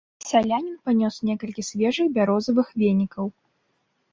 Селянін 0.27 0.77
панёс 0.87 1.19
некалькі 1.29 1.65
свежых 1.69 2.07
бярозавых 2.17 2.67
венікаў. 2.85 3.25